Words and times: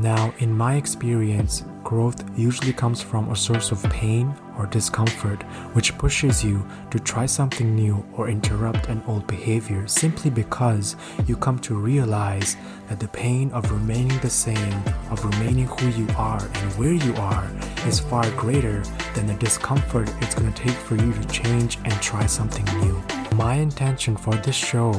Now, 0.00 0.32
in 0.38 0.56
my 0.56 0.76
experience, 0.76 1.64
growth 1.82 2.22
usually 2.38 2.72
comes 2.72 3.02
from 3.02 3.30
a 3.30 3.36
source 3.36 3.72
of 3.72 3.82
pain 3.90 4.32
or 4.56 4.66
discomfort, 4.66 5.42
which 5.72 5.98
pushes 5.98 6.44
you 6.44 6.64
to 6.92 7.00
try 7.00 7.26
something 7.26 7.74
new 7.74 8.06
or 8.12 8.28
interrupt 8.28 8.86
an 8.86 9.02
old 9.08 9.26
behavior 9.26 9.88
simply 9.88 10.30
because 10.30 10.94
you 11.26 11.36
come 11.36 11.58
to 11.60 11.74
realize 11.74 12.56
that 12.88 13.00
the 13.00 13.08
pain 13.08 13.50
of 13.50 13.72
remaining 13.72 14.18
the 14.20 14.30
same, 14.30 14.82
of 15.10 15.24
remaining 15.24 15.66
who 15.66 15.88
you 15.88 16.06
are 16.16 16.44
and 16.44 16.72
where 16.78 16.92
you 16.92 17.14
are, 17.16 17.50
is 17.84 17.98
far 17.98 18.30
greater 18.36 18.84
than 19.16 19.26
the 19.26 19.34
discomfort 19.34 20.08
it's 20.20 20.34
going 20.36 20.52
to 20.52 20.62
take 20.62 20.76
for 20.76 20.94
you 20.94 21.12
to 21.12 21.24
change 21.26 21.76
and 21.84 21.94
try 21.94 22.24
something 22.24 22.66
new. 22.78 23.02
My 23.34 23.54
intention 23.54 24.16
for 24.16 24.34
this 24.36 24.54
show 24.54 24.92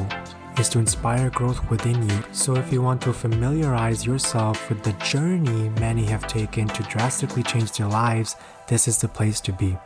is 0.60 0.68
to 0.68 0.78
inspire 0.78 1.30
growth 1.30 1.70
within 1.70 2.06
you. 2.06 2.22
So, 2.32 2.54
if 2.54 2.70
you 2.70 2.82
want 2.82 3.00
to 3.02 3.14
familiarize 3.14 4.04
yourself 4.04 4.68
with 4.68 4.82
the 4.82 4.92
journey 5.04 5.70
many 5.80 6.04
have 6.04 6.26
taken 6.26 6.68
to 6.68 6.82
drastically 6.82 7.42
change 7.42 7.72
their 7.72 7.86
lives, 7.86 8.36
this 8.68 8.86
is 8.86 8.98
the 8.98 9.08
place 9.08 9.40
to 9.40 9.52
be. 9.52 9.78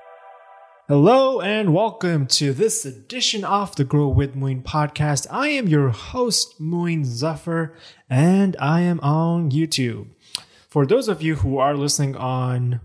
Hello 0.89 1.41
and 1.41 1.73
welcome 1.73 2.27
to 2.27 2.53
this 2.53 2.85
edition 2.85 3.45
of 3.45 3.77
the 3.77 3.85
Grow 3.85 4.09
with 4.09 4.35
Moin 4.35 4.63
podcast. 4.63 5.29
I 5.31 5.49
am 5.51 5.69
your 5.69 5.91
host, 5.91 6.61
Moin 6.61 7.05
Zafar, 7.05 7.73
and 8.11 8.57
I 8.59 8.81
am 8.81 8.99
on 8.99 9.53
YouTube. 9.53 10.09
For 10.69 10.85
those 10.85 11.09
of 11.09 11.23
you 11.23 11.37
who 11.37 11.59
are 11.59 11.77
listening 11.77 12.17
on 12.17 12.81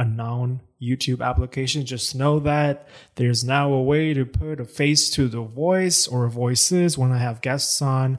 a 0.00 0.04
non 0.04 0.62
YouTube 0.80 1.20
application, 1.20 1.84
just 1.84 2.14
know 2.14 2.38
that 2.40 2.88
there's 3.16 3.44
now 3.44 3.70
a 3.70 3.82
way 3.82 4.14
to 4.14 4.24
put 4.24 4.58
a 4.58 4.64
face 4.64 5.10
to 5.10 5.28
the 5.28 5.42
voice 5.42 6.08
or 6.08 6.26
voices 6.28 6.96
when 6.96 7.12
I 7.12 7.18
have 7.18 7.42
guests 7.42 7.82
on. 7.82 8.18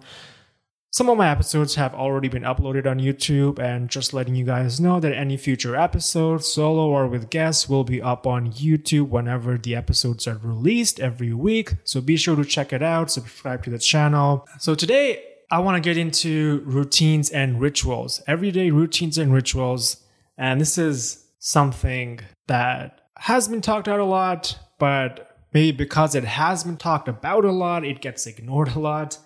Some 0.91 1.09
of 1.09 1.17
my 1.17 1.31
episodes 1.31 1.75
have 1.75 1.95
already 1.95 2.27
been 2.27 2.43
uploaded 2.43 2.85
on 2.85 2.99
YouTube, 2.99 3.57
and 3.57 3.89
just 3.89 4.13
letting 4.13 4.35
you 4.35 4.45
guys 4.45 4.79
know 4.79 4.99
that 4.99 5.13
any 5.13 5.37
future 5.37 5.75
episodes, 5.75 6.47
solo 6.47 6.89
or 6.89 7.07
with 7.07 7.31
guests, 7.31 7.67
will 7.67 7.83
be 7.83 7.99
up 7.99 8.27
on 8.27 8.51
YouTube 8.51 9.07
whenever 9.07 9.57
the 9.57 9.75
episodes 9.75 10.27
are 10.27 10.37
released 10.43 10.99
every 10.99 11.33
week. 11.33 11.73
So 11.83 11.99
be 11.99 12.17
sure 12.17 12.35
to 12.35 12.45
check 12.45 12.73
it 12.73 12.83
out, 12.83 13.09
subscribe 13.09 13.63
to 13.63 13.71
the 13.71 13.79
channel. 13.79 14.47
So 14.59 14.75
today, 14.75 15.23
I 15.49 15.59
want 15.59 15.81
to 15.81 15.89
get 15.89 15.97
into 15.97 16.61
routines 16.65 17.31
and 17.31 17.59
rituals, 17.59 18.21
everyday 18.27 18.69
routines 18.69 19.17
and 19.17 19.33
rituals. 19.33 19.97
And 20.37 20.61
this 20.61 20.77
is 20.77 21.25
something 21.41 22.19
that 22.47 23.01
has 23.17 23.47
been 23.47 23.61
talked 23.61 23.87
out 23.87 23.99
a 23.99 24.05
lot, 24.05 24.57
but 24.79 25.35
maybe 25.53 25.75
because 25.75 26.13
it 26.13 26.23
has 26.23 26.63
been 26.63 26.77
talked 26.77 27.07
about 27.07 27.43
a 27.43 27.51
lot, 27.51 27.83
it 27.83 27.99
gets 27.99 28.27
ignored 28.27 28.69
a 28.75 28.79
lot. 28.79 29.17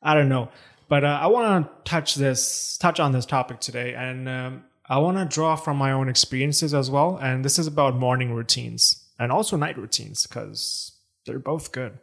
I 0.00 0.14
don't 0.14 0.28
know. 0.28 0.50
But 0.88 1.04
uh, 1.04 1.18
I 1.20 1.26
want 1.26 1.66
to 1.66 1.90
touch 1.90 2.14
this, 2.14 2.78
touch 2.78 3.00
on 3.00 3.12
this 3.12 3.26
topic 3.26 3.58
today, 3.60 3.92
and 3.94 4.28
um, 4.28 4.64
I 4.88 4.98
want 4.98 5.18
to 5.18 5.24
draw 5.24 5.56
from 5.56 5.76
my 5.76 5.90
own 5.92 6.08
experiences 6.08 6.72
as 6.72 6.90
well. 6.90 7.18
And 7.20 7.44
this 7.44 7.58
is 7.58 7.66
about 7.66 7.96
morning 7.96 8.32
routines 8.32 9.04
and 9.18 9.32
also 9.32 9.56
night 9.56 9.76
routines 9.76 10.26
because 10.26 10.96
they're 11.26 11.40
both 11.40 11.72
good. 11.72 11.98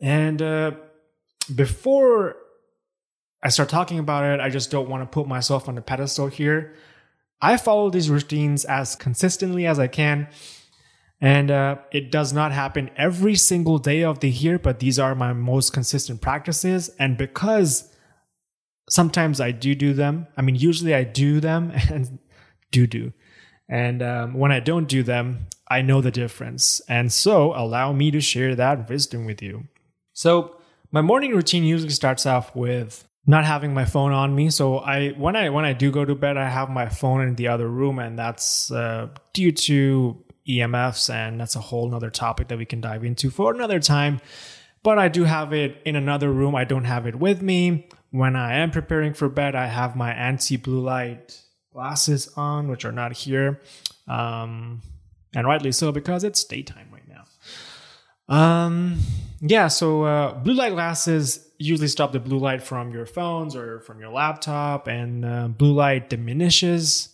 And 0.00 0.40
uh, 0.40 0.72
before 1.54 2.36
I 3.42 3.50
start 3.50 3.68
talking 3.68 3.98
about 3.98 4.24
it, 4.24 4.40
I 4.40 4.48
just 4.48 4.70
don't 4.70 4.88
want 4.88 5.02
to 5.02 5.06
put 5.06 5.28
myself 5.28 5.68
on 5.68 5.74
the 5.74 5.82
pedestal 5.82 6.28
here. 6.28 6.74
I 7.42 7.56
follow 7.56 7.90
these 7.90 8.10
routines 8.10 8.64
as 8.64 8.96
consistently 8.96 9.66
as 9.66 9.78
I 9.78 9.86
can. 9.86 10.28
And 11.20 11.50
uh, 11.50 11.76
it 11.92 12.10
does 12.10 12.32
not 12.32 12.52
happen 12.52 12.90
every 12.96 13.34
single 13.36 13.78
day 13.78 14.02
of 14.02 14.20
the 14.20 14.30
year, 14.30 14.58
but 14.58 14.78
these 14.78 14.98
are 14.98 15.14
my 15.14 15.32
most 15.32 15.72
consistent 15.72 16.20
practices. 16.20 16.90
And 16.98 17.18
because 17.18 17.94
sometimes 18.88 19.40
I 19.40 19.50
do 19.50 19.74
do 19.74 19.92
them, 19.92 20.26
I 20.36 20.42
mean, 20.42 20.54
usually 20.54 20.94
I 20.94 21.04
do 21.04 21.40
them 21.40 21.72
and 21.90 22.18
do 22.70 22.86
do. 22.86 23.12
And 23.68 24.02
um, 24.02 24.34
when 24.34 24.50
I 24.50 24.60
don't 24.60 24.88
do 24.88 25.02
them, 25.02 25.46
I 25.68 25.82
know 25.82 26.00
the 26.00 26.10
difference. 26.10 26.80
And 26.88 27.12
so 27.12 27.54
allow 27.54 27.92
me 27.92 28.10
to 28.10 28.20
share 28.20 28.54
that 28.56 28.88
wisdom 28.88 29.26
with 29.26 29.40
you. 29.40 29.68
So, 30.12 30.56
my 30.92 31.02
morning 31.02 31.32
routine 31.32 31.62
usually 31.62 31.92
starts 31.92 32.26
off 32.26 32.56
with 32.56 33.06
not 33.26 33.44
having 33.44 33.74
my 33.74 33.84
phone 33.84 34.12
on 34.12 34.34
me. 34.34 34.50
So 34.50 34.78
I 34.78 35.10
when 35.10 35.36
I 35.36 35.50
when 35.50 35.64
I 35.64 35.72
do 35.72 35.90
go 35.90 36.04
to 36.04 36.14
bed, 36.14 36.36
I 36.36 36.48
have 36.48 36.70
my 36.70 36.88
phone 36.88 37.22
in 37.22 37.34
the 37.36 37.48
other 37.48 37.68
room, 37.68 37.98
and 37.98 38.18
that's 38.18 38.70
uh, 38.70 39.08
due 39.32 39.52
to 39.52 40.24
EMFs, 40.48 41.12
and 41.12 41.40
that's 41.40 41.56
a 41.56 41.60
whole 41.60 41.88
nother 41.88 42.10
topic 42.10 42.48
that 42.48 42.58
we 42.58 42.64
can 42.64 42.80
dive 42.80 43.04
into 43.04 43.30
for 43.30 43.52
another 43.52 43.80
time. 43.80 44.20
But 44.82 44.98
I 44.98 45.08
do 45.08 45.24
have 45.24 45.52
it 45.52 45.80
in 45.84 45.96
another 45.96 46.32
room. 46.32 46.54
I 46.54 46.64
don't 46.64 46.84
have 46.84 47.06
it 47.06 47.16
with 47.16 47.42
me. 47.42 47.88
When 48.10 48.34
I 48.34 48.54
am 48.54 48.70
preparing 48.70 49.12
for 49.12 49.28
bed, 49.28 49.54
I 49.54 49.66
have 49.66 49.94
my 49.94 50.12
anti 50.12 50.56
blue 50.56 50.80
light 50.80 51.40
glasses 51.72 52.32
on, 52.36 52.68
which 52.68 52.84
are 52.84 52.92
not 52.92 53.12
here, 53.12 53.60
um, 54.08 54.82
and 55.34 55.46
rightly 55.46 55.72
so 55.72 55.92
because 55.92 56.24
it's 56.24 56.42
daytime 56.42 56.88
right 56.92 57.06
now. 57.06 57.24
Um, 58.34 58.98
yeah, 59.40 59.68
so 59.68 60.04
uh, 60.04 60.34
blue 60.34 60.54
light 60.54 60.72
glasses 60.72 61.49
usually 61.60 61.88
stop 61.88 62.12
the 62.12 62.18
blue 62.18 62.38
light 62.38 62.62
from 62.62 62.92
your 62.92 63.06
phones 63.06 63.54
or 63.54 63.80
from 63.80 64.00
your 64.00 64.10
laptop, 64.10 64.88
and 64.88 65.24
uh, 65.24 65.48
blue 65.48 65.72
light 65.72 66.08
diminishes 66.08 67.10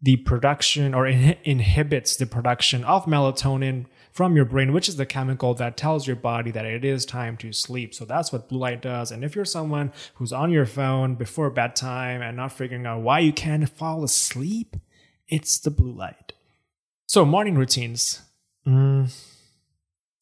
the 0.00 0.16
production 0.16 0.94
or 0.94 1.06
in- 1.06 1.36
inhibits 1.44 2.16
the 2.16 2.26
production 2.26 2.82
of 2.84 3.04
melatonin 3.04 3.86
from 4.10 4.36
your 4.36 4.44
brain, 4.44 4.72
which 4.72 4.88
is 4.88 4.96
the 4.96 5.06
chemical 5.06 5.54
that 5.54 5.76
tells 5.76 6.06
your 6.06 6.16
body 6.16 6.50
that 6.50 6.64
it 6.64 6.84
is 6.84 7.04
time 7.04 7.36
to 7.36 7.52
sleep. 7.52 7.94
So 7.94 8.04
that's 8.04 8.32
what 8.32 8.48
blue 8.48 8.58
light 8.58 8.80
does. 8.80 9.10
And 9.10 9.24
if 9.24 9.36
you're 9.36 9.44
someone 9.44 9.92
who's 10.14 10.32
on 10.32 10.50
your 10.50 10.66
phone 10.66 11.14
before 11.14 11.50
bedtime 11.50 12.22
and 12.22 12.36
not 12.36 12.52
figuring 12.52 12.86
out 12.86 13.02
why 13.02 13.18
you 13.18 13.32
can't 13.32 13.68
fall 13.68 14.04
asleep, 14.04 14.76
it's 15.28 15.58
the 15.58 15.70
blue 15.70 15.92
light. 15.92 16.32
So, 17.06 17.24
morning 17.24 17.56
routines. 17.56 18.22
Mm 18.66 19.10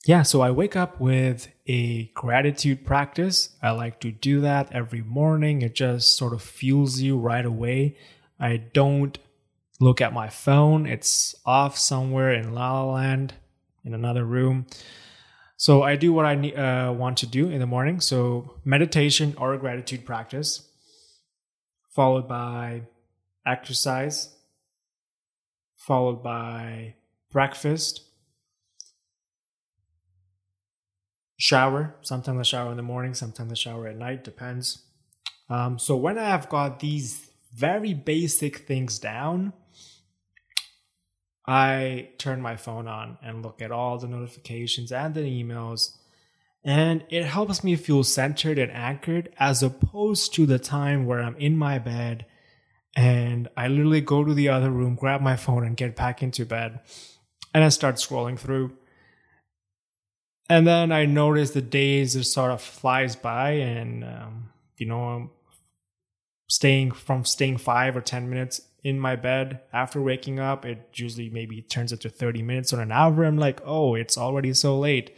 yeah, 0.04 0.22
so 0.22 0.40
I 0.40 0.50
wake 0.50 0.74
up 0.74 1.00
with 1.00 1.48
a 1.66 2.06
gratitude 2.14 2.84
practice. 2.84 3.50
I 3.62 3.70
like 3.70 4.00
to 4.00 4.10
do 4.10 4.40
that 4.40 4.72
every 4.72 5.02
morning. 5.02 5.62
It 5.62 5.74
just 5.74 6.16
sort 6.16 6.32
of 6.32 6.42
fuels 6.42 7.00
you 7.00 7.16
right 7.18 7.44
away. 7.44 7.96
I 8.40 8.56
don't 8.56 9.16
look 9.78 10.00
at 10.00 10.12
my 10.12 10.28
phone, 10.28 10.86
it's 10.86 11.34
off 11.44 11.76
somewhere 11.76 12.32
in 12.32 12.54
La 12.54 12.82
La 12.82 12.92
Land 12.92 13.34
in 13.84 13.94
another 13.94 14.24
room. 14.24 14.66
So 15.56 15.82
I 15.82 15.96
do 15.96 16.12
what 16.12 16.24
I 16.24 16.34
uh, 16.50 16.92
want 16.92 17.18
to 17.18 17.26
do 17.26 17.48
in 17.48 17.60
the 17.60 17.66
morning. 17.66 18.00
So 18.00 18.58
meditation 18.64 19.34
or 19.38 19.56
gratitude 19.56 20.04
practice, 20.04 20.68
followed 21.90 22.28
by 22.28 22.82
exercise, 23.46 24.34
followed 25.76 26.22
by 26.22 26.94
breakfast 27.30 28.02
shower. 31.42 31.92
Sometimes 32.02 32.38
I 32.38 32.42
shower 32.44 32.70
in 32.70 32.76
the 32.76 32.84
morning, 32.84 33.14
sometimes 33.14 33.50
I 33.50 33.54
shower 33.56 33.88
at 33.88 33.96
night, 33.96 34.22
depends. 34.22 34.84
Um, 35.50 35.76
so 35.76 35.96
when 35.96 36.16
I 36.16 36.28
have 36.28 36.48
got 36.48 36.78
these 36.78 37.30
very 37.52 37.94
basic 37.94 38.58
things 38.58 39.00
down, 39.00 39.52
I 41.44 42.10
turn 42.16 42.40
my 42.40 42.54
phone 42.54 42.86
on 42.86 43.18
and 43.24 43.42
look 43.42 43.60
at 43.60 43.72
all 43.72 43.98
the 43.98 44.06
notifications 44.06 44.92
and 44.92 45.14
the 45.14 45.22
emails. 45.22 45.96
And 46.62 47.04
it 47.10 47.24
helps 47.24 47.64
me 47.64 47.74
feel 47.74 48.04
centered 48.04 48.56
and 48.56 48.70
anchored 48.70 49.34
as 49.36 49.64
opposed 49.64 50.32
to 50.34 50.46
the 50.46 50.60
time 50.60 51.06
where 51.06 51.20
I'm 51.20 51.34
in 51.38 51.56
my 51.56 51.80
bed 51.80 52.24
and 52.94 53.48
I 53.56 53.66
literally 53.66 54.00
go 54.00 54.22
to 54.22 54.32
the 54.32 54.48
other 54.48 54.70
room, 54.70 54.94
grab 54.94 55.20
my 55.20 55.34
phone, 55.34 55.66
and 55.66 55.76
get 55.76 55.96
back 55.96 56.22
into 56.22 56.46
bed. 56.46 56.78
And 57.52 57.64
I 57.64 57.68
start 57.70 57.96
scrolling 57.96 58.38
through 58.38 58.76
and 60.48 60.66
then 60.66 60.92
I 60.92 61.06
noticed 61.06 61.54
the 61.54 61.62
days 61.62 62.14
just 62.14 62.32
sort 62.32 62.50
of 62.50 62.60
flies 62.60 63.16
by, 63.16 63.52
and 63.52 64.04
um, 64.04 64.50
you 64.76 64.86
know, 64.86 65.30
staying 66.48 66.92
from 66.92 67.24
staying 67.24 67.58
five 67.58 67.96
or 67.96 68.00
ten 68.00 68.28
minutes 68.28 68.60
in 68.84 68.98
my 68.98 69.16
bed 69.16 69.60
after 69.72 70.02
waking 70.02 70.40
up, 70.40 70.64
it 70.64 70.90
usually 70.94 71.30
maybe 71.30 71.62
turns 71.62 71.92
into 71.92 72.08
thirty 72.08 72.42
minutes 72.42 72.72
or 72.72 72.80
an 72.80 72.92
hour. 72.92 73.24
I'm 73.24 73.38
like, 73.38 73.60
oh, 73.64 73.94
it's 73.94 74.18
already 74.18 74.52
so 74.54 74.78
late. 74.78 75.16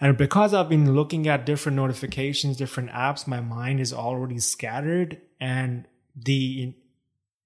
And 0.00 0.18
because 0.18 0.52
I've 0.52 0.68
been 0.68 0.94
looking 0.94 1.28
at 1.28 1.46
different 1.46 1.76
notifications, 1.76 2.56
different 2.56 2.90
apps, 2.90 3.26
my 3.26 3.40
mind 3.40 3.80
is 3.80 3.92
already 3.92 4.38
scattered, 4.38 5.20
and 5.40 5.86
the 6.16 6.74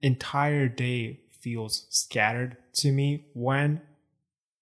entire 0.00 0.68
day 0.68 1.20
feels 1.40 1.86
scattered 1.90 2.56
to 2.74 2.92
me 2.92 3.26
when 3.34 3.80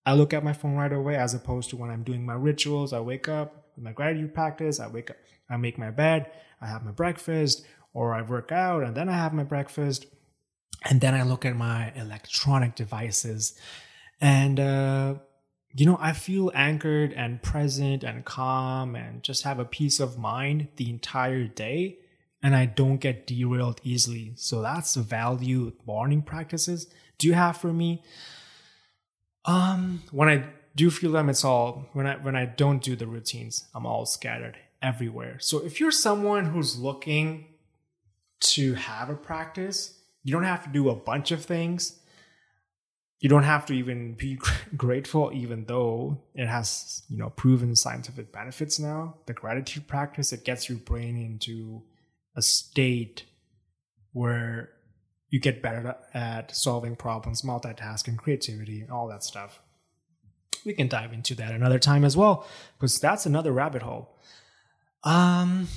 I 0.07 0.15
look 0.15 0.33
at 0.33 0.45
my 0.45 0.53
phone 0.53 0.77
right 0.77 0.93
away 0.93 1.17
as 1.17 1.35
opposed 1.35 1.69
to 1.71 1.77
when 1.77 1.91
I'm 1.91 2.05
doing 2.05 2.25
my 2.25 2.35
rituals. 2.35 2.93
I 2.93 3.01
wake 3.01 3.29
up 3.29 3.67
with 3.75 3.85
my 3.85 3.93
gratitude 3.93 4.33
practice. 4.33 4.79
I 4.81 4.87
wake 4.87 5.11
up, 5.11 5.17
I 5.51 5.57
make 5.57 5.77
my 5.79 5.91
bed, 5.91 6.31
I 6.63 6.69
have 6.69 6.85
my 6.85 6.93
breakfast, 6.93 7.67
or 7.93 8.15
I 8.15 8.23
work 8.23 8.53
out 8.53 8.85
and 8.85 8.97
then 8.97 9.09
I 9.09 9.15
have 9.15 9.35
my 9.35 9.43
breakfast. 9.43 10.07
And 10.85 11.01
then 11.01 11.15
I 11.15 11.23
look 11.23 11.45
at 11.45 11.57
my 11.57 11.93
electronic 11.97 12.77
devices. 12.77 13.59
And, 14.21 14.61
uh, 14.61 15.15
you 15.75 15.85
know, 15.87 15.99
I 16.01 16.13
feel 16.13 16.53
anchored 16.55 17.13
and 17.13 17.43
present 17.43 18.05
and 18.05 18.25
calm 18.25 18.95
and 18.95 19.23
just 19.23 19.43
have 19.43 19.59
a 19.59 19.65
peace 19.65 19.99
of 20.01 20.19
mind 20.19 20.69
the 20.77 20.89
entire 20.89 21.47
day. 21.47 21.99
and 22.43 22.55
I 22.55 22.67
don't 22.67 22.99
get 22.99 23.27
derailed 23.27 23.81
easily. 23.83 24.33
So 24.37 24.63
that's 24.63 24.95
the 24.95 25.03
value 25.03 25.73
morning 25.87 26.23
practices 26.23 26.87
do 27.19 27.27
you 27.27 27.35
have 27.35 27.57
for 27.57 27.73
me. 27.73 28.03
Um, 29.47 30.03
when 30.11 30.29
I 30.29 30.45
do 30.75 30.91
feel 30.91 31.13
them, 31.13 31.29
it's 31.29 31.45
all 31.45 31.89
when 31.93 32.07
I 32.07 32.17
when 32.17 32.37
I 32.37 32.45
don't 32.45 32.83
do 32.83 32.97
the 32.97 33.07
routines, 33.07 33.65
I'm 33.75 33.87
all 33.87 34.05
scattered 34.05 34.57
everywhere. 34.83 35.39
So 35.41 35.65
if 35.65 35.81
you're 35.81 35.91
someone 35.91 36.47
who's 36.47 36.79
looking 36.79 37.47
to 38.41 38.75
have 38.75 39.09
a 39.09 39.15
practice, 39.15 39.99
you 40.23 40.33
don't 40.33 40.45
have 40.45 40.65
to 40.65 40.71
do 40.71 40.91
a 40.91 40.95
bunch 40.95 41.31
of 41.31 41.45
things. 41.45 41.99
You 43.21 43.31
don't 43.31 43.45
have 43.45 43.65
to 43.67 43.73
even 43.73 44.15
be 44.15 44.39
grateful, 44.77 45.31
even 45.33 45.65
though 45.65 46.19
it 46.35 46.47
has, 46.47 47.03
you 47.09 47.17
know, 47.17 47.31
proven 47.31 47.75
scientific 47.75 48.31
benefits 48.33 48.79
now. 48.79 49.15
The 49.27 49.33
gratitude 49.33 49.87
practice, 49.87 50.33
it 50.33 50.45
gets 50.45 50.69
your 50.69 50.79
brain 50.79 51.17
into 51.17 51.83
a 52.37 52.43
state 52.43 53.25
where 54.13 54.71
you 55.29 55.41
get 55.41 55.63
better 55.63 55.97
at 56.15 56.55
solving 56.57 56.97
problems, 56.97 57.43
multitasking, 57.43 58.17
creativity, 58.17 58.87
all 58.91 59.09
that 59.09 59.25
stuff. 59.25 59.61
We 60.65 60.73
can 60.73 60.89
dive 60.89 61.13
into 61.13 61.35
that 61.37 61.53
another 61.53 61.79
time 61.79 62.05
as 62.05 62.17
well, 62.17 62.47
because 62.79 62.99
that's 62.99 63.27
another 63.27 63.53
rabbit 63.53 63.83
hole. 63.83 64.17
Um, 65.05 65.69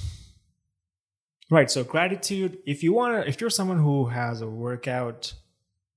right. 1.52 1.70
So 1.70 1.84
gratitude. 1.84 2.58
If 2.66 2.84
you 2.84 2.94
want 2.94 3.24
to, 3.24 3.30
if 3.30 3.40
you're 3.42 3.50
someone 3.50 3.80
who 3.80 4.08
has 4.08 4.42
a 4.42 4.48
workout 4.48 5.34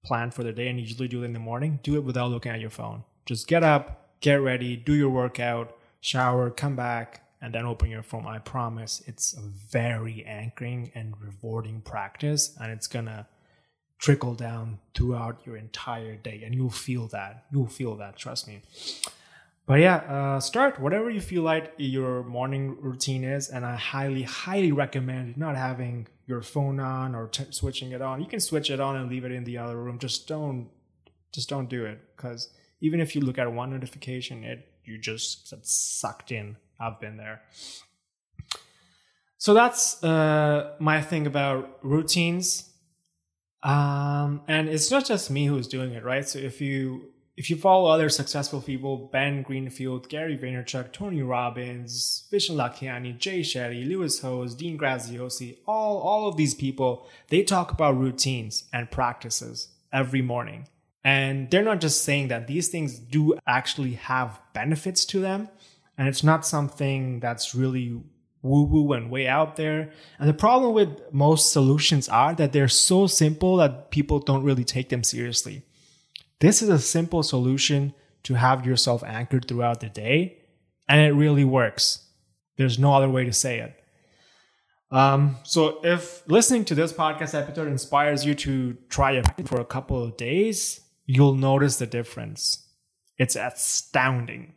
plan 0.05 0.31
for 0.31 0.43
the 0.43 0.53
day 0.53 0.69
and 0.69 0.79
usually 0.81 1.09
do 1.09 1.23
it 1.23 1.27
in 1.27 1.33
the 1.33 1.39
morning, 1.39 1.79
do 1.83 1.95
it 1.97 2.05
without 2.05 2.31
looking 2.31 2.53
at 2.53 2.61
your 2.61 2.71
phone. 2.71 3.05
Just 3.25 3.47
get 3.47 3.63
up, 3.63 4.19
get 4.21 4.35
ready, 4.35 4.77
do 4.77 4.95
your 4.95 5.11
workout, 5.11 5.77
shower, 6.01 6.51
come 6.51 6.75
back, 6.75 7.23
and 7.41 7.55
then 7.55 7.65
open 7.65 7.89
your 7.89 8.03
phone. 8.03 8.27
I 8.27 8.39
promise 8.39 9.03
it's 9.07 9.35
a 9.37 9.41
very 9.41 10.25
anchoring 10.25 10.91
and 10.95 11.15
rewarding 11.21 11.81
practice, 11.81 12.57
and 12.61 12.73
it's 12.73 12.87
gonna 12.87 13.27
trickle 14.03 14.35
down 14.35 14.81
throughout 14.95 15.41
your 15.47 15.57
entire 15.57 16.17
day, 16.17 16.43
and 16.45 16.55
you'll 16.55 16.71
feel 16.71 17.07
that. 17.07 17.45
You'll 17.53 17.69
feel 17.69 17.95
that. 17.97 18.17
Trust 18.17 18.49
me. 18.49 18.61
But 19.65 19.79
yeah, 19.79 19.99
uh, 19.99 20.41
start 20.41 20.81
whatever 20.81 21.09
you 21.09 21.21
feel 21.21 21.43
like 21.43 21.73
your 21.79 22.25
morning 22.25 22.77
routine 22.81 23.23
is, 23.23 23.49
and 23.49 23.65
I 23.65 23.77
highly, 23.77 24.25
highly 24.25 24.73
recommend 24.73 25.37
not 25.39 25.57
having 25.57 26.09
your 26.27 26.43
phone 26.43 26.81
on 26.81 27.15
or 27.15 27.29
t- 27.29 27.47
switching 27.51 27.93
it 27.93 28.03
on. 28.03 28.21
You 28.21 28.27
can 28.27 28.41
switch 28.41 28.71
it 28.71 28.81
on 28.81 28.97
and 28.97 29.09
leave 29.09 29.25
it 29.25 29.31
in 29.31 29.45
the 29.45 29.59
other 29.59 29.81
room. 29.81 30.01
Just 30.01 30.27
don't, 30.27 30.69
just 31.33 31.49
don't 31.49 31.69
do 31.69 31.85
it 31.85 32.01
because 32.17 32.49
even 32.81 33.01
if 33.01 33.15
you 33.15 33.21
look 33.21 33.39
at 33.39 33.53
one 33.53 33.71
notification, 33.71 34.43
it 34.43 34.69
you 34.85 34.99
just 34.99 35.49
get 35.49 35.65
sucked 35.65 36.33
in. 36.33 36.57
I've 36.81 36.99
been 36.99 37.17
there. 37.17 37.43
So 39.39 39.55
that's 39.55 40.03
uh, 40.03 40.75
my 40.81 41.01
thing 41.01 41.29
about 41.29 41.79
routines. 41.83 42.72
Um, 43.63 44.43
and 44.49 44.69
it's 44.69 44.91
not 44.91 45.05
just 45.07 45.31
me 45.31 45.47
who's 45.47 45.69
doing 45.69 45.93
it, 45.93 46.05
right? 46.05 46.29
So 46.29 46.39
if 46.39 46.61
you 46.61 47.13
if 47.37 47.49
you 47.49 47.57
follow 47.57 47.89
other 47.89 48.09
successful 48.09 48.61
people, 48.61 49.09
Ben 49.11 49.43
Greenfield, 49.43 50.09
Gary 50.09 50.37
Vaynerchuk, 50.37 50.93
Tony 50.93 51.23
Robbins, 51.23 52.29
Vishen 52.31 52.57
Lakhiani, 52.57 53.17
Jay 53.17 53.41
Shetty, 53.41 53.89
Lewis 53.89 54.21
Howes, 54.21 54.55
Dean 54.55 54.79
Graziosi, 54.79 55.57
all, 55.67 55.99
all 55.99 56.29
of 56.29 56.37
these 56.37 56.55
people, 56.55 57.09
they 57.29 57.43
talk 57.43 57.73
about 57.73 57.99
routines 57.99 58.65
and 58.73 58.91
practices 58.91 59.69
every 59.93 60.21
morning. 60.21 60.69
And 61.05 61.51
they're 61.51 61.65
not 61.65 61.81
just 61.81 62.05
saying 62.05 62.29
that 62.29 62.47
these 62.47 62.69
things 62.69 62.99
do 62.99 63.39
actually 63.47 63.95
have 63.95 64.39
benefits 64.53 65.05
to 65.07 65.21
them. 65.21 65.49
And 65.97 66.09
it's 66.09 66.23
not 66.23 66.47
something 66.47 67.21
that's 67.21 67.55
really 67.55 68.03
woo 68.43 68.65
woo 68.65 68.93
and 68.93 69.11
way 69.11 69.27
out 69.27 69.57
there. 69.57 69.93
And 70.19 70.29
the 70.29 70.35
problem 70.35 70.75
with 70.75 71.01
most 71.13 71.53
solutions 71.53 72.09
are 72.09 72.35
that 72.35 72.53
they're 72.53 72.69
so 72.69 73.07
simple 73.07 73.57
that 73.57 73.91
people 73.91 74.19
don't 74.19 74.43
really 74.43 74.65
take 74.65 74.89
them 74.89 75.05
seriously. 75.05 75.63
This 76.41 76.61
is 76.61 76.69
a 76.69 76.79
simple 76.79 77.23
solution 77.23 77.95
to 78.25 78.35
have 78.35 78.67
yourself 78.67 79.03
anchored 79.05 79.47
throughout 79.47 79.81
the 79.81 79.89
day, 79.89 80.39
and 80.89 81.01
it 81.01 81.13
really 81.13 81.45
works. 81.45 82.07
There's 82.57 82.79
no 82.79 82.95
other 82.95 83.09
way 83.09 83.25
to 83.25 83.33
say 83.33 83.61
it. 83.61 83.75
Um, 84.91 85.37
so, 85.43 85.81
if 85.85 86.23
listening 86.29 86.67
to 86.67 86.75
this 86.75 86.93
podcast 86.93 87.35
episode 87.35 87.69
inspires 87.69 88.27
you 88.27 88.35
to 88.35 88.77
try 88.91 89.13
it 89.13 89.27
for 89.49 89.59
a 89.61 89.65
couple 89.65 90.03
of 90.03 90.17
days, 90.19 90.81
you'll 91.07 91.35
notice 91.35 91.79
the 91.79 91.87
difference. 91.87 92.67
It's 93.17 93.37
astounding. 93.37 94.55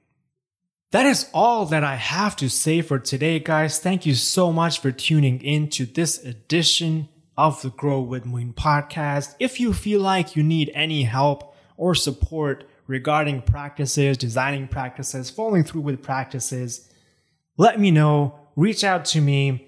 That 0.95 1.07
is 1.07 1.29
all 1.33 1.65
that 1.65 1.83
I 1.83 1.95
have 1.95 2.37
to 2.37 2.49
say 2.49 2.81
for 2.81 2.99
today, 2.99 3.37
guys. 3.39 3.79
Thank 3.79 4.05
you 4.05 4.15
so 4.15 4.53
much 4.53 4.79
for 4.79 4.93
tuning 4.93 5.41
in 5.41 5.69
to 5.71 5.85
this 5.85 6.23
edition 6.23 7.09
of 7.35 7.61
the 7.61 7.69
Grow 7.69 7.99
with 7.99 8.25
Moin 8.25 8.53
podcast. 8.53 9.35
If 9.37 9.59
you 9.59 9.73
feel 9.73 9.99
like 9.99 10.37
you 10.37 10.41
need 10.41 10.71
any 10.73 11.03
help, 11.03 11.53
or 11.75 11.95
support 11.95 12.63
regarding 12.87 13.41
practices, 13.41 14.17
designing 14.17 14.69
practices, 14.69 15.29
following 15.29 15.65
through 15.65 15.81
with 15.81 16.01
practices, 16.01 16.89
let 17.57 17.77
me 17.77 17.91
know. 17.91 18.39
Reach 18.55 18.85
out 18.85 19.03
to 19.03 19.19
me. 19.19 19.67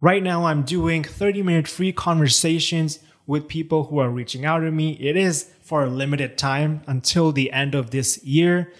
Right 0.00 0.22
now, 0.22 0.46
I'm 0.46 0.62
doing 0.62 1.04
30 1.04 1.42
minute 1.42 1.68
free 1.68 1.92
conversations 1.92 2.98
with 3.26 3.46
people 3.46 3.84
who 3.84 3.98
are 3.98 4.08
reaching 4.08 4.46
out 4.46 4.60
to 4.60 4.70
me. 4.70 4.92
It 4.92 5.18
is 5.18 5.50
for 5.60 5.84
a 5.84 5.90
limited 5.90 6.38
time 6.38 6.80
until 6.86 7.30
the 7.30 7.52
end 7.52 7.74
of 7.74 7.90
this 7.90 8.24
year. 8.24 8.72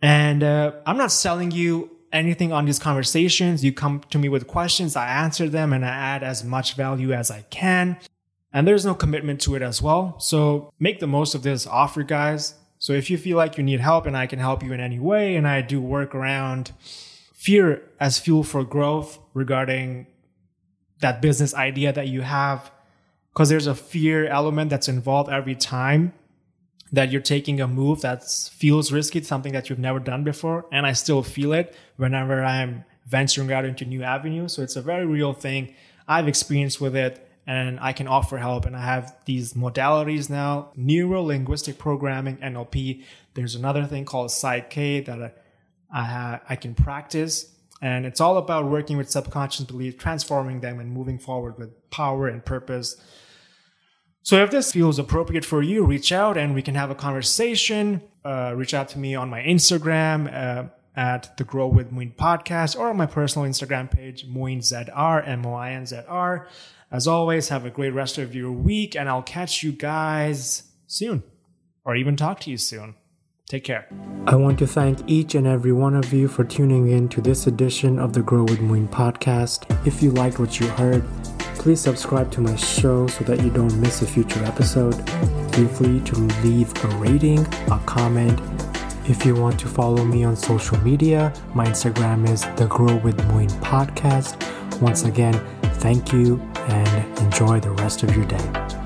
And 0.00 0.42
uh, 0.42 0.72
I'm 0.86 0.96
not 0.96 1.12
selling 1.12 1.50
you 1.50 1.90
anything 2.12 2.52
on 2.52 2.64
these 2.64 2.78
conversations. 2.78 3.64
You 3.64 3.72
come 3.72 4.00
to 4.10 4.18
me 4.18 4.28
with 4.28 4.46
questions, 4.46 4.96
I 4.96 5.08
answer 5.08 5.48
them, 5.48 5.72
and 5.72 5.84
I 5.84 5.88
add 5.88 6.22
as 6.22 6.44
much 6.44 6.74
value 6.74 7.12
as 7.12 7.30
I 7.30 7.42
can. 7.50 7.98
And 8.52 8.66
there's 8.66 8.86
no 8.86 8.94
commitment 8.94 9.40
to 9.42 9.54
it 9.56 9.62
as 9.62 9.82
well. 9.82 10.18
So 10.20 10.72
make 10.78 11.00
the 11.00 11.06
most 11.06 11.34
of 11.34 11.42
this 11.42 11.66
offer, 11.66 12.02
guys. 12.02 12.54
So 12.78 12.92
if 12.92 13.10
you 13.10 13.18
feel 13.18 13.36
like 13.36 13.58
you 13.58 13.64
need 13.64 13.80
help 13.80 14.06
and 14.06 14.16
I 14.16 14.26
can 14.26 14.38
help 14.38 14.62
you 14.62 14.72
in 14.72 14.80
any 14.80 14.98
way, 14.98 15.36
and 15.36 15.46
I 15.46 15.60
do 15.60 15.80
work 15.80 16.14
around 16.14 16.72
fear 17.34 17.82
as 18.00 18.18
fuel 18.18 18.44
for 18.44 18.64
growth 18.64 19.18
regarding 19.34 20.06
that 21.00 21.20
business 21.20 21.54
idea 21.54 21.92
that 21.92 22.08
you 22.08 22.22
have, 22.22 22.70
because 23.32 23.48
there's 23.48 23.66
a 23.66 23.74
fear 23.74 24.26
element 24.26 24.70
that's 24.70 24.88
involved 24.88 25.30
every 25.30 25.54
time 25.54 26.12
that 26.92 27.10
you're 27.10 27.20
taking 27.20 27.60
a 27.60 27.68
move 27.68 28.00
that 28.00 28.24
feels 28.24 28.90
risky, 28.90 29.22
something 29.22 29.52
that 29.52 29.68
you've 29.68 29.78
never 29.78 29.98
done 29.98 30.24
before. 30.24 30.66
And 30.72 30.86
I 30.86 30.92
still 30.92 31.22
feel 31.22 31.52
it 31.52 31.74
whenever 31.96 32.42
I'm 32.42 32.84
venturing 33.06 33.52
out 33.52 33.64
into 33.64 33.84
new 33.84 34.02
avenues. 34.02 34.54
So 34.54 34.62
it's 34.62 34.76
a 34.76 34.82
very 34.82 35.06
real 35.06 35.32
thing. 35.32 35.74
I've 36.06 36.28
experienced 36.28 36.80
with 36.80 36.96
it 36.96 37.26
and 37.46 37.78
I 37.80 37.92
can 37.92 38.06
offer 38.06 38.38
help. 38.38 38.66
And 38.66 38.76
I 38.76 38.80
have 38.80 39.14
these 39.24 39.54
modalities 39.54 40.30
now 40.30 40.70
neuro 40.76 41.22
linguistic 41.22 41.78
programming, 41.78 42.36
NLP. 42.38 43.04
There's 43.34 43.54
another 43.54 43.84
thing 43.84 44.04
called 44.04 44.30
PSYCH-K 44.30 45.00
that 45.00 45.42
I, 45.92 46.40
I 46.48 46.56
can 46.56 46.74
practice. 46.74 47.54
And 47.80 48.04
it's 48.04 48.20
all 48.20 48.38
about 48.38 48.66
working 48.66 48.96
with 48.96 49.10
subconscious 49.10 49.64
beliefs, 49.64 50.02
transforming 50.02 50.60
them, 50.60 50.80
and 50.80 50.90
moving 50.90 51.18
forward 51.18 51.58
with 51.58 51.90
power 51.90 52.28
and 52.28 52.44
purpose. 52.44 53.00
So 54.22 54.42
if 54.42 54.50
this 54.50 54.72
feels 54.72 54.98
appropriate 54.98 55.44
for 55.44 55.62
you, 55.62 55.84
reach 55.84 56.12
out 56.12 56.36
and 56.36 56.54
we 56.54 56.62
can 56.62 56.74
have 56.74 56.90
a 56.90 56.94
conversation. 56.94 58.02
Uh, 58.24 58.52
reach 58.56 58.74
out 58.74 58.88
to 58.90 58.98
me 58.98 59.14
on 59.14 59.30
my 59.30 59.40
Instagram 59.40 60.32
uh, 60.32 60.68
at 60.94 61.36
the 61.38 61.44
Grow 61.44 61.68
with 61.68 61.92
Moin 61.92 62.12
podcast 62.18 62.78
or 62.78 62.90
on 62.90 62.96
my 62.96 63.06
personal 63.06 63.48
Instagram 63.48 63.90
page, 63.90 64.26
MoinZR, 64.28 65.26
M-O-I-N-Z-R. 65.26 66.48
As 66.90 67.06
always, 67.06 67.48
have 67.48 67.64
a 67.64 67.70
great 67.70 67.92
rest 67.94 68.18
of 68.18 68.34
your 68.34 68.50
week, 68.50 68.96
and 68.96 69.08
I'll 69.08 69.22
catch 69.22 69.62
you 69.62 69.72
guys 69.72 70.64
soon, 70.86 71.22
or 71.84 71.94
even 71.94 72.16
talk 72.16 72.40
to 72.40 72.50
you 72.50 72.56
soon. 72.56 72.94
Take 73.46 73.64
care. 73.64 73.86
I 74.26 74.34
want 74.34 74.58
to 74.58 74.66
thank 74.66 74.98
each 75.06 75.34
and 75.34 75.46
every 75.46 75.72
one 75.72 75.94
of 75.94 76.12
you 76.12 76.28
for 76.28 76.44
tuning 76.44 76.88
in 76.88 77.08
to 77.10 77.20
this 77.20 77.46
edition 77.46 77.98
of 77.98 78.12
the 78.12 78.20
Grow 78.20 78.44
with 78.44 78.60
Moin 78.60 78.88
podcast. 78.88 79.86
If 79.86 80.02
you 80.02 80.10
liked 80.10 80.38
what 80.38 80.60
you 80.60 80.66
heard, 80.66 81.02
please 81.58 81.80
subscribe 81.80 82.30
to 82.32 82.40
my 82.40 82.54
show 82.56 83.06
so 83.08 83.24
that 83.24 83.42
you 83.42 83.50
don't 83.50 83.74
miss 83.80 84.00
a 84.02 84.06
future 84.06 84.42
episode. 84.44 84.94
Feel 85.54 85.68
free 85.68 86.00
to 86.00 86.16
leave 86.42 86.72
a 86.84 86.88
rating, 86.96 87.40
a 87.70 87.80
comment. 87.84 88.40
If 89.08 89.26
you 89.26 89.34
want 89.34 89.58
to 89.60 89.66
follow 89.66 90.04
me 90.04 90.24
on 90.24 90.36
social 90.36 90.78
media, 90.78 91.32
my 91.54 91.66
Instagram 91.66 92.28
is 92.28 92.42
the 92.56 92.66
Grow 92.66 92.96
with 92.96 93.22
Moin 93.26 93.48
podcast. 93.60 94.36
Once 94.80 95.04
again, 95.04 95.34
thank 95.80 96.12
you 96.12 96.40
and 96.68 97.18
enjoy 97.18 97.58
the 97.58 97.70
rest 97.72 98.02
of 98.02 98.14
your 98.14 98.26
day. 98.26 98.77